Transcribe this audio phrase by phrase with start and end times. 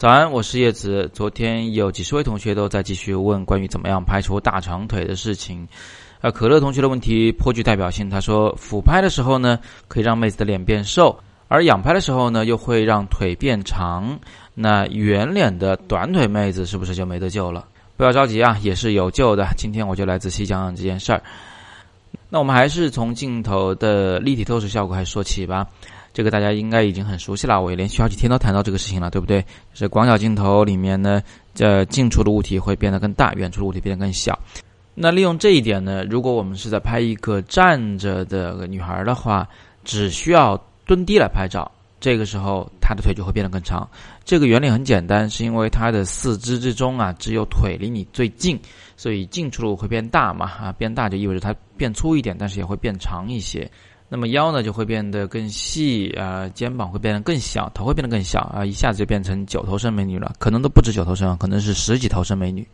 [0.00, 1.10] 早安，我是叶子。
[1.12, 5.68] 昨天有几十位同学都在继续问关于怎么样拍出大长腿的事情。
[6.22, 8.08] 呃，可乐同学的问题颇具代表性。
[8.08, 9.58] 他说，俯拍的时候呢，
[9.88, 11.14] 可以让妹子的脸变瘦，
[11.48, 14.18] 而仰拍的时候呢，又会让腿变长。
[14.54, 17.66] 那圆脸的短腿妹子是不是就没得救了？
[17.98, 19.48] 不要着急啊，也是有救的。
[19.58, 21.22] 今天我就来仔细讲讲这件事儿。
[22.30, 25.66] 那我们还是从镜头的立体透视效果开始说起吧。
[26.12, 29.40] 这个大家应该已经很熟悉了，我也连续好几天都谈到这个事情了，对不对？
[29.72, 31.22] 就是广角镜头里面呢，
[31.54, 34.38] 这近处的物体会变得更大，远处的物体变得更小。
[34.94, 39.48] 那利用这一点呢，如果我们是在拍一个站着的女孩的话，
[39.84, 43.88] 只需要蹲低来拍照，这个时候她的腿就会变得更长。
[44.24, 48.58] 这个原理很简单，是因为她的四肢之中啊，只有腿离你最近，
[48.96, 53.70] 所以近处的会变大嘛，啊，变大就意味着它变粗一点，但是也会变长一些。
[54.12, 62.66] 那么腰呢就会变得更细啊，肩膀会变得更小，头会变得更小啊，一下子就变成九头身美女了，可能都不止九头身，可能是十几头身美女。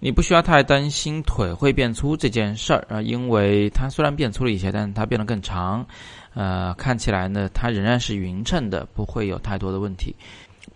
[0.00, 5.86] 你不需要太担心腿会变粗这件事儿啊，因为它虽然变粗了一些，但是它变得更长，
[6.34, 10.14] 呃，看起来呢它仍然是匀称的，不会有太多的问题。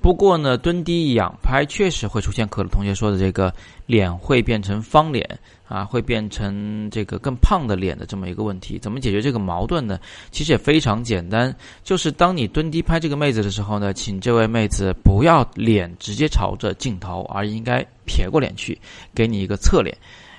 [0.00, 3.52] 不过呢，蹲低仰拍确实会出现可乐同学说的这个
[3.86, 5.26] 脸会变成方脸
[5.66, 8.78] 啊，会变成这个更胖的脸的这么一个问题。
[8.78, 9.98] 怎么解决这个矛盾呢？
[10.30, 18.78] 其实也非常简单，就是当你蹲低拍这个妹子的时候呢，请这位妹子不要脸直接朝着镜头，而应该撇过脸去，
[19.14, 19.96] 给你一个侧脸。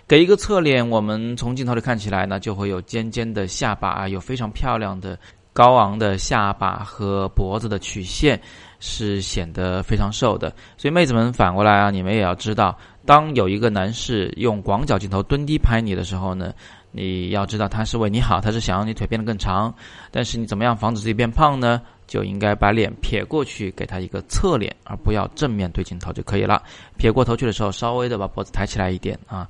[0.07, 5.15] 给一个侧脸，我们从镜头里看起来呢，就会有尖尖的下巴啊，有非常漂亮的
[5.59, 8.39] 高昂的下巴和脖子的曲线。
[8.81, 16.53] 是显得非常瘦的，所以妹子们反过来啊，你们也要知道，当有一个男士用广角镜头蹲低拍你的时候呢，
[16.93, 19.75] 你要知道他是为你好，他是想让你腿变得更长。
[20.11, 21.81] 但是你怎么样防止自己变胖呢？
[22.07, 26.63] 就应该把脸撇过去，给他一个侧脸，而不要正面对镜头就可以了。
[26.97, 29.45] 撇过头去的时候，稍微的把脖子抬起来一点啊。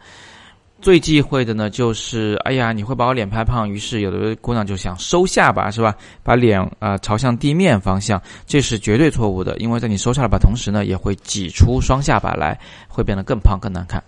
[0.81, 5.95] 最忌讳的呢，就是哎呀，你会把我脸拍胖，于是有的姑娘就想收下巴，是吧？
[6.23, 14.03] 把脸啊朝向地面方向，这是绝对错误的，因为在你收下巴同时呢，也会挤出双下巴来，会变得更胖更难看。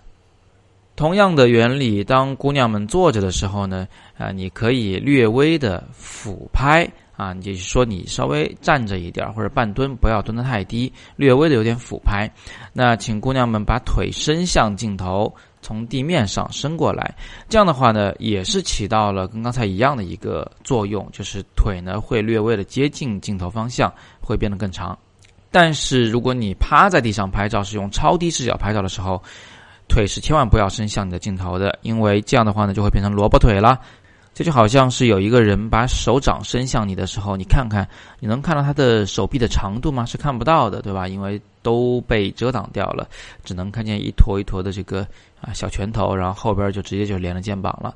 [0.96, 6.88] 同样的原理，当姑娘们坐着的时候呢，啊，你可以略微的俯拍。
[7.14, 12.28] 啊，你就说你稍微站着一点或者半蹲，不要蹲得太低，略微的有点俯拍。
[12.72, 15.32] 那请姑娘们把腿伸向镜头，
[15.62, 17.14] 从地面上伸过来。
[17.48, 23.90] 这样的话呢，也是起到了跟刚才一样的一个作用，就是腿呢会略微的接近镜头方向，
[24.20, 24.98] 会变得更长。
[25.50, 29.22] 但是如果你趴在地上拍照，是用超低视角拍照的时候，
[29.88, 33.80] 腿是千万不要伸向你的镜头的，因为这样的话呢，就会变成萝卜腿了。
[34.34, 37.86] 这就好像是有一个人把手掌伸向你的时候，你看看，
[38.18, 40.06] 你能看到他的手臂的长度吗？
[40.06, 41.06] 是看不到的，对吧？
[41.06, 43.06] 因为都被遮挡掉了，
[43.44, 45.06] 只能看见一坨一坨的这个
[45.40, 47.94] 啊小拳头，然后后边就直接就连了肩膀了。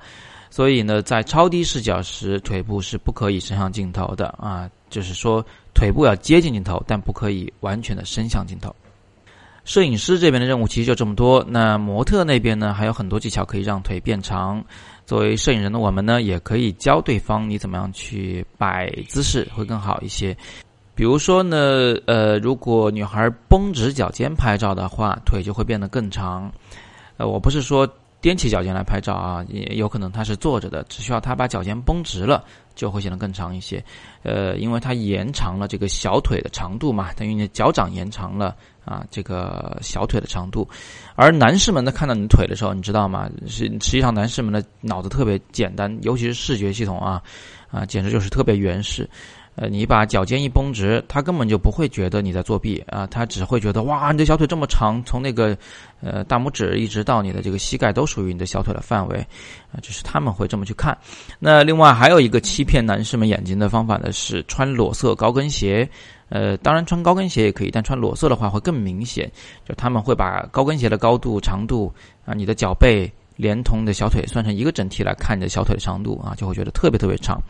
[0.50, 8.74] 所以呢，在超低视角时，腿部是不可以伸向镜头的啊，就是说腿部要接近镜头，但不可以完全的伸向镜头。
[9.64, 14.64] 摄影师这边的任务其实就这么多，那模特那边呢，还有很多技巧可以让腿变长。
[15.06, 20.36] 作为摄影人的我们呢，也可以教对方你怎么样去摆姿势会更好一些。
[20.96, 26.50] 比如说呢，呃，如果女孩绷直脚尖拍照的话，腿就会变得更长。
[27.18, 27.86] 呃，我不是说
[28.20, 32.42] 踮起脚尖来拍照啊，也有可能她是坐着的，只需要她把脚尖绷直了，
[32.74, 33.82] 就会显得更长一些。
[34.22, 38.56] 呃，因为它延长了这个小腿的长度嘛，等于你脚掌延长了。
[38.86, 40.66] 啊，这个小腿的长度，
[41.16, 43.28] 而男士们呢，看到你腿的时候，你知道吗？
[43.48, 47.20] 是实际上男士们的脑子特别简单，尤其是视觉系统啊，
[47.68, 49.08] 啊，简直就是特别原始。
[49.56, 55.56] 呃，你把脚尖一绷直，他根本就不会觉得你在作弊啊，他只会觉得哇，你的小腿这么长，从那个
[56.02, 59.16] 呃大拇指一直到你的这个膝盖都属于你的小腿的范围，
[59.72, 60.96] 啊，就是他们会这么去看。
[61.38, 65.88] 那另外还有一个欺骗男士们眼睛的方法呢，是穿裸色高跟鞋。
[66.28, 69.30] 呃，当然穿高跟鞋也可以，但穿裸色的话会更明显。
[69.64, 71.92] 就他们会把高跟鞋的高度、长度
[72.24, 77.40] 啊，你的脚背连同你的小腿算成一个整体来看你的小腿的长度啊，就会觉得特别特别长。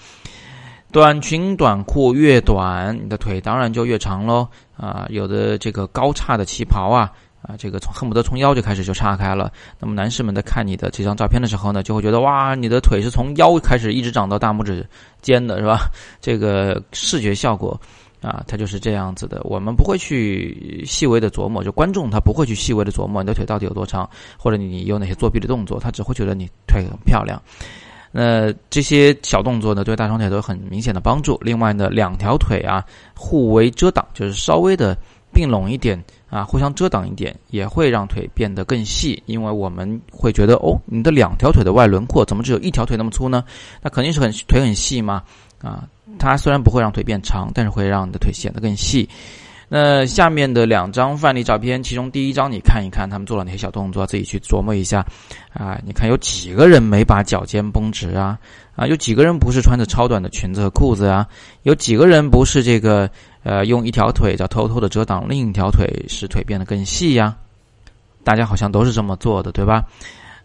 [0.92, 4.46] 短裙短裤越短，你的腿当然就越长喽
[4.76, 5.06] 啊。
[5.10, 7.10] 有的这个高叉的旗袍啊
[7.42, 9.52] 啊，这个从恨不得从腰就开始就叉开了。
[9.80, 14.86] 那么男士们在看你的这张照片的时候呢，就会觉得哇，你的腿是从腰开始一直长到大拇指
[15.22, 15.90] 尖的，是吧？
[16.20, 17.78] 这个视觉效果。
[18.26, 19.40] 啊，它就是这样子的。
[19.44, 27.40] 我们不会去细微的琢磨，就观众他不会去细微的琢磨你的腿到底有多长，或者你有哪些作弊的动作，他只会觉得你腿很漂亮。
[28.10, 31.38] 那这些小动作呢，对大长腿都有很明显的帮助。
[31.40, 32.84] 另外呢，两条腿啊
[33.14, 34.96] 互为遮挡，就是稍微的
[35.32, 39.22] 并拢一点啊，互相遮挡一点，也会让腿变得更细。
[39.26, 43.44] 因为我们会觉得，哦，你的两条腿的外轮廓怎么只有一条腿那么粗呢？
[43.80, 45.22] 那肯定是很腿很细嘛。
[45.62, 45.88] 啊，
[46.26, 49.08] 它虽然不会让腿变长，但是会让你的腿显得更细。
[49.68, 55.06] 那下面的两张范例照片，其中第一张你看一看，他们做了哪些小动作，自己去琢磨一下。
[55.52, 58.36] 啊，你看有几个人没把脚尖绷直啊？
[58.74, 61.26] 啊，有几个人不是穿着超短的裙子和裤子啊？
[61.62, 63.08] 有几个人不是这个
[63.44, 67.36] 呃用一条腿叫偷偷的遮挡另一条腿，使腿变得更细呀？
[68.24, 69.84] 大家好像都是这么做的，对吧？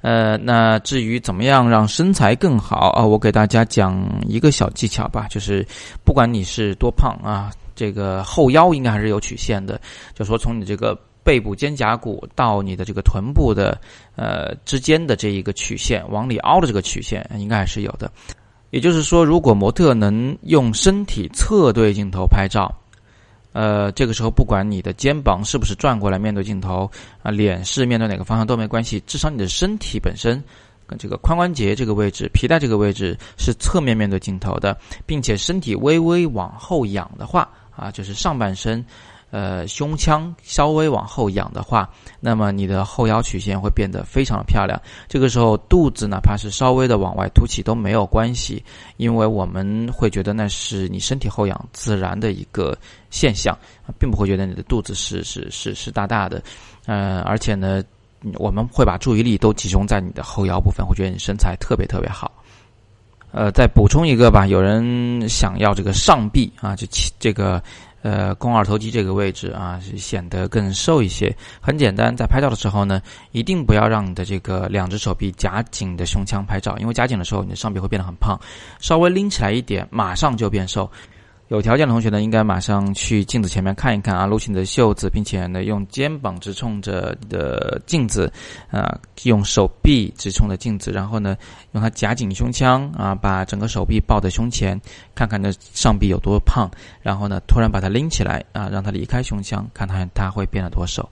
[0.02, 5.66] 呃，那至于怎么样让身材更好啊，我给大家讲一个小技巧吧，就是
[6.04, 7.52] 不管你是多胖啊。
[7.74, 9.80] 这个后腰应该还是有曲线的，
[10.14, 13.80] 就说从你这个背部肩胛骨到你的这个臀部的
[14.16, 18.12] 呃之间的这一个曲线往里凹的这个曲线应该还是有的。
[18.70, 22.72] 也就是说，如果模特能用身体侧对镜头拍照，
[23.54, 26.90] 呃，这个时候不管你的肩膀是不是转过来面对镜头
[27.22, 30.44] 啊，脸是面对哪个方向都没关系，至少你的身体本身
[30.88, 37.50] 跟这个髋关节这个位置、皮带这个位置是侧面面对镜头的，并且身体微微往后仰的话。
[37.74, 38.86] 啊，就是上半身，
[39.32, 41.90] 呃，胸腔稍微往后仰的话，
[42.20, 44.80] 那么你的后腰曲线会变得非常的漂亮。
[45.08, 48.62] 这个时候，肚子哪怕是稍微的往外凸起都没有关系，
[48.98, 52.78] 因为我们会觉得那是你身体后仰自然的一个
[53.10, 53.58] 现象，
[53.98, 56.44] 并不会觉得你的肚子是是是是大大的。
[56.86, 57.82] 呃，而且呢，
[58.34, 62.30] 我们会把注意力都集中在你的后腰部分，会觉得你身材特别特别好。
[63.32, 66.86] 呃，再补充一个吧，有人想要这个上臂啊，就
[67.18, 67.64] 这个
[68.02, 71.36] 呃肱二头肌这个位置啊，显得更瘦一些。
[71.62, 73.02] 很简单，在拍照的时候呢，
[73.32, 78.40] 一定不要让你的这个两只手臂夹紧的胸腔拍照，因为夹紧的时候，你的上臂会变得很胖。
[78.80, 80.90] 稍微拎起来一点，马上就变瘦。
[81.52, 88.32] 有条件的同学呢，应该马上去镜子前面看一看啊，撸起你的袖子，并且呢，用肩膀直冲着的镜子，
[88.70, 91.36] 啊，用手臂直冲着镜子，然后呢，
[91.74, 94.80] 用它夹紧胸腔啊，把整个手臂抱在胸前，
[95.14, 96.72] 看看那上臂有多胖，
[97.02, 101.06] 然后呢，突然把它拎起来啊，让它离开胸腔，看看它会变得多瘦。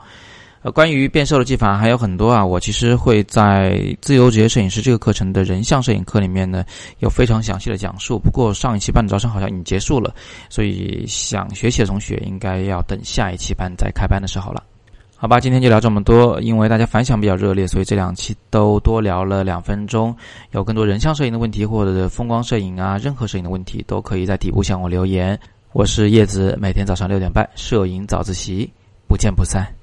[0.61, 6.65] 呃，关于变瘦的技法还有很多啊，我其实会在自由职业摄影师这个课程的人像摄影课里面呢，
[6.99, 8.19] 有非常详细的讲述。
[8.19, 10.13] 不过上一期班的招生好像已经结束了，
[10.49, 14.61] 所以想学习的同学应该要等下一期班再开班的时候了。
[15.15, 20.13] 好吧，今天就聊这么多，因为大家反响比较热烈，所以这两期都多聊了两分钟。
[20.51, 25.39] 有更多人像摄影的问题或者风光摄影啊，任何摄影的问题都可以在底部向我留言。
[25.71, 28.69] 我是叶子，每天早上六点半摄影早自习，
[29.07, 29.78] 不见不散。